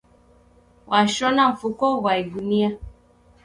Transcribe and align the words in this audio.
Washona 0.91 1.43
mfuko 1.53 1.85
ghwa 2.01 2.13
igunia 2.21 2.69